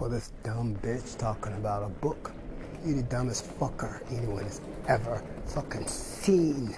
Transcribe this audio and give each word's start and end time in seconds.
for 0.00 0.08
this 0.08 0.32
dumb 0.44 0.74
bitch 0.76 1.18
talking 1.18 1.52
about 1.52 1.82
a 1.82 1.88
book. 1.90 2.32
You 2.86 2.94
the 2.94 3.02
dumbest 3.02 3.44
fucker 3.58 4.00
anyone 4.10 4.44
has 4.44 4.62
ever 4.88 5.22
fucking 5.44 5.86
seen. 5.86 6.74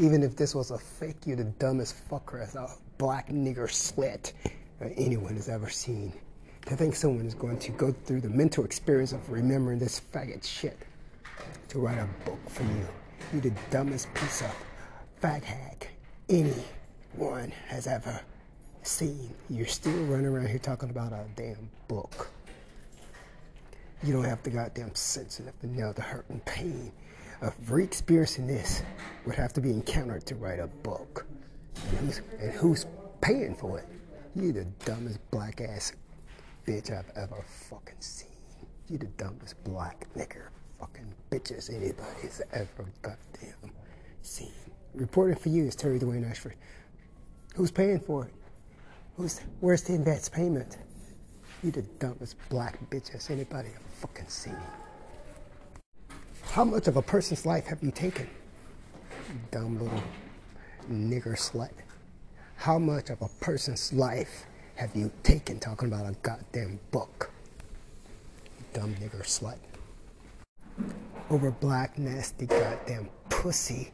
Even 0.00 0.24
if 0.24 0.34
this 0.34 0.56
was 0.56 0.72
a 0.72 0.78
fake, 0.78 1.18
you're 1.26 1.36
the 1.36 1.44
dumbest 1.44 1.94
fucker 2.10 2.42
as 2.42 2.56
a 2.56 2.68
black 2.98 3.28
nigger 3.28 3.70
slit 3.70 4.32
anyone 4.96 5.36
has 5.36 5.48
ever 5.48 5.70
seen. 5.70 6.12
To 6.66 6.74
think 6.74 6.96
someone 6.96 7.26
is 7.26 7.34
going 7.34 7.60
to 7.60 7.70
go 7.70 7.92
through 7.92 8.22
the 8.22 8.28
mental 8.28 8.64
experience 8.64 9.12
of 9.12 9.30
remembering 9.30 9.78
this 9.78 10.00
faggot 10.12 10.44
shit 10.44 10.78
to 11.68 11.78
write 11.78 11.98
a 11.98 12.08
book 12.28 12.40
for 12.48 12.64
you. 12.64 12.88
You're 13.32 13.42
the 13.42 13.52
dumbest 13.70 14.12
piece 14.14 14.40
of 14.40 14.52
fag 15.22 15.44
hag 15.44 15.86
anyone 16.28 17.52
has 17.68 17.86
ever 17.86 18.20
seen. 18.86 19.34
You're 19.48 19.66
still 19.66 20.04
running 20.04 20.26
around 20.26 20.48
here 20.48 20.58
talking 20.58 20.90
about 20.90 21.12
a 21.12 21.24
damn 21.36 21.70
book. 21.88 22.30
You 24.02 24.12
don't 24.12 24.24
have 24.24 24.42
the 24.42 24.50
goddamn 24.50 24.94
sense 24.94 25.40
enough 25.40 25.58
to 25.60 25.66
know 25.66 25.92
the 25.92 26.02
hurt 26.02 26.24
and 26.30 26.44
pain 26.44 26.92
of 27.42 27.54
re-experiencing 27.70 28.46
this 28.46 28.82
would 29.26 29.34
have 29.34 29.52
to 29.54 29.60
be 29.60 29.70
encountered 29.70 30.24
to 30.26 30.34
write 30.34 30.58
a 30.58 30.66
book. 30.66 31.26
And 31.88 31.98
who's, 31.98 32.20
and 32.38 32.52
who's 32.52 32.86
paying 33.20 33.54
for 33.54 33.78
it? 33.78 33.86
You 34.34 34.52
the 34.52 34.64
dumbest 34.84 35.18
black 35.30 35.60
ass 35.60 35.92
bitch 36.66 36.90
I've 36.96 37.10
ever 37.16 37.44
fucking 37.46 38.00
seen. 38.00 38.28
You 38.88 38.98
the 38.98 39.06
dumbest 39.06 39.62
black 39.64 40.06
nigger 40.16 40.48
fucking 40.78 41.12
bitches 41.30 41.70
anybody's 41.70 42.40
ever 42.52 42.86
goddamn 43.02 43.72
seen. 44.22 44.52
Reporting 44.94 45.36
for 45.36 45.48
you 45.50 45.64
is 45.64 45.76
Terry 45.76 45.98
Dwayne 45.98 46.28
Ashford. 46.28 46.54
Who's 47.54 47.70
paying 47.70 48.00
for 48.00 48.26
it? 48.26 48.32
Who's 49.20 49.38
where's 49.60 49.82
the 49.82 49.96
advance 49.96 50.30
payment? 50.30 50.78
You 51.62 51.70
the 51.70 51.82
dumbest 51.98 52.36
black 52.48 52.78
bitches 52.88 53.30
anybody 53.30 53.68
ever 53.68 53.84
fucking 54.00 54.28
seen. 54.28 54.56
How 56.52 56.64
much 56.64 56.88
of 56.88 56.96
a 56.96 57.02
person's 57.02 57.44
life 57.44 57.66
have 57.66 57.82
you 57.82 57.90
taken? 57.90 58.26
Dumb 59.50 59.78
little 59.78 60.02
nigger 60.90 61.36
slut. 61.36 61.68
How 62.56 62.78
much 62.78 63.10
of 63.10 63.20
a 63.20 63.28
person's 63.42 63.92
life 63.92 64.46
have 64.76 64.96
you 64.96 65.10
taken 65.22 65.60
talking 65.60 65.88
about 65.88 66.06
a 66.06 66.16
goddamn 66.22 66.80
book? 66.90 67.30
Dumb 68.72 68.94
nigger 68.94 69.20
slut. 69.20 69.58
Over 71.28 71.50
black, 71.50 71.98
nasty, 71.98 72.46
goddamn 72.46 73.10
pussy 73.28 73.92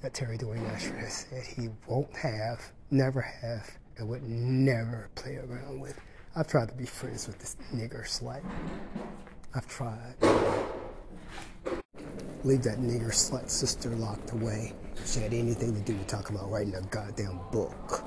that 0.00 0.14
Terry 0.14 0.38
Dwayne 0.38 0.66
Ashford 0.70 1.10
said 1.10 1.44
he 1.44 1.68
won't 1.86 2.16
have, 2.16 2.72
never 2.90 3.20
have, 3.20 3.76
and 3.98 4.08
would 4.08 4.22
never 4.22 5.10
play 5.14 5.36
around 5.36 5.80
with. 5.80 6.00
I've 6.36 6.46
tried 6.46 6.68
to 6.68 6.74
be 6.74 6.86
friends 6.86 7.26
with 7.26 7.38
this 7.38 7.56
nigger 7.74 8.04
slut. 8.04 8.42
I've 9.54 9.66
tried. 9.66 10.14
Leave 12.44 12.62
that 12.62 12.78
nigger 12.78 13.10
slut 13.10 13.50
sister 13.50 13.90
locked 13.90 14.32
away. 14.32 14.72
She 15.04 15.20
had 15.20 15.34
anything 15.34 15.74
to 15.74 15.80
do 15.80 15.94
with 15.94 16.06
talking 16.06 16.36
about 16.36 16.50
writing 16.50 16.74
a 16.74 16.82
goddamn 16.82 17.40
book. 17.50 18.04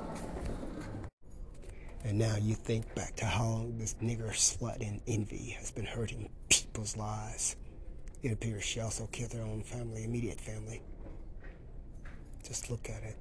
And 2.04 2.18
now 2.18 2.36
you 2.36 2.54
think 2.54 2.94
back 2.94 3.14
to 3.16 3.26
how 3.26 3.44
long 3.44 3.78
this 3.78 3.94
nigger 4.02 4.30
slut 4.30 4.80
in 4.80 5.00
envy 5.06 5.50
has 5.58 5.70
been 5.70 5.84
hurting 5.84 6.30
people's 6.48 6.96
lives. 6.96 7.56
It 8.22 8.32
appears 8.32 8.64
she 8.64 8.80
also 8.80 9.06
killed 9.12 9.32
her 9.34 9.42
own 9.42 9.62
family, 9.62 10.04
immediate 10.04 10.40
family. 10.40 10.82
Just 12.42 12.70
look 12.70 12.88
at 12.88 13.02
it. 13.02 13.16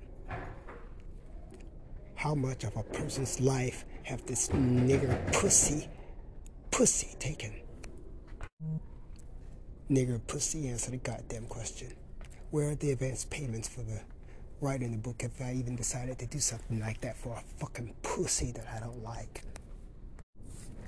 How 2.22 2.36
much 2.36 2.66
of 2.66 2.77
a 2.77 2.83
person's 2.83 3.39
life 3.41 3.83
have 4.03 4.23
this 4.27 4.50
nigger 4.50 5.33
pussy, 5.33 5.89
pussy 6.69 7.16
taken? 7.17 7.52
Nigger 9.89 10.22
pussy, 10.28 10.67
answer 10.67 10.91
the 10.91 10.97
goddamn 10.97 11.47
question. 11.47 11.91
Where 12.51 12.69
are 12.69 12.75
the 12.75 12.91
advance 12.91 13.25
payments 13.25 13.68
for 13.68 13.81
the 13.81 14.00
writing 14.59 14.91
the 14.91 15.00
book 15.00 15.23
if 15.23 15.41
I 15.41 15.53
even 15.53 15.75
decided 15.75 16.19
to 16.19 16.28
do 16.28 16.38
something 16.38 16.79
like 16.79 17.01
that 17.01 17.18
for 17.18 17.34
a 17.34 17.41
fucking 17.57 17.95
pussy 18.03 18.51
that 18.51 18.68
I 18.72 18.81
don't 18.81 19.01
like? 19.01 19.41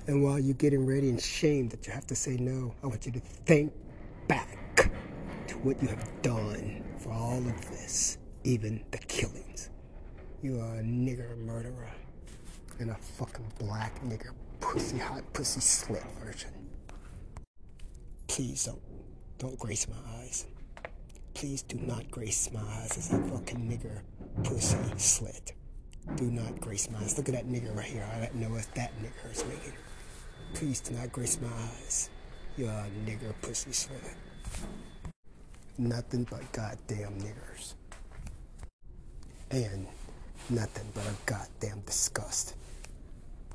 And 0.06 0.22
while 0.22 0.38
you're 0.38 0.54
getting 0.54 0.86
ready 0.86 1.10
and 1.10 1.20
shamed 1.20 1.72
that 1.72 1.84
you 1.84 1.92
have 1.92 2.06
to 2.06 2.14
say 2.14 2.36
no, 2.36 2.76
I 2.80 2.86
want 2.86 3.06
you 3.06 3.10
to 3.10 3.20
think 3.44 3.72
back 4.28 4.92
to 5.48 5.58
what 5.58 5.82
you 5.82 5.88
have 5.88 6.22
done 6.22 6.84
for 6.98 7.10
all 7.10 7.38
of 7.38 7.70
this, 7.72 8.18
even 8.44 8.84
the 8.92 8.98
killings. 8.98 9.70
You 10.44 10.60
are 10.60 10.74
a 10.74 10.82
nigger 10.82 11.38
murderer 11.38 11.88
and 12.78 12.90
a 12.90 12.94
fucking 12.96 13.50
black 13.58 13.98
nigger 14.02 14.32
pussy 14.60 14.98
hot 14.98 15.22
pussy 15.32 15.60
slit 15.60 16.04
version. 16.22 16.50
Please 18.26 18.66
don't 18.66 18.82
don't 19.38 19.58
grace 19.58 19.88
my 19.88 19.96
eyes. 20.18 20.44
Please 21.32 21.62
do 21.62 21.78
not 21.78 22.10
grace 22.10 22.50
my 22.52 22.60
eyes 22.60 22.98
as 22.98 23.14
a 23.14 23.22
fucking 23.22 23.56
nigger 23.56 24.02
pussy 24.42 24.76
slit. 24.98 25.54
Do 26.16 26.30
not 26.30 26.60
grace 26.60 26.90
my 26.90 26.98
eyes. 26.98 27.16
Look 27.16 27.30
at 27.30 27.34
that 27.36 27.48
nigger 27.48 27.74
right 27.74 27.86
here. 27.86 28.06
I 28.14 28.26
don't 28.26 28.34
know 28.34 28.54
if 28.56 28.70
that 28.74 28.92
nigger 29.02 29.32
is 29.32 29.42
making. 29.46 29.72
Please 30.52 30.78
do 30.80 30.94
not 30.94 31.10
grace 31.10 31.40
my 31.40 31.48
eyes. 31.48 32.10
You're 32.58 32.68
a 32.68 32.90
nigger 33.06 33.32
pussy 33.40 33.72
slit. 33.72 33.98
Nothing 35.78 36.28
but 36.30 36.52
goddamn 36.52 37.18
niggers. 37.18 37.76
And 39.50 39.86
nothing 40.50 40.86
but 40.94 41.04
a 41.04 41.14
goddamn 41.26 41.80
disgust. 41.86 42.54